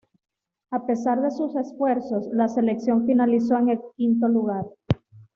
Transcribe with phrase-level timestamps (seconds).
[0.71, 4.65] A pesar de sus esfuerzos, la selección finalizó en quinto lugar.